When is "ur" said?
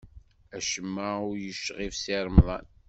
1.29-1.35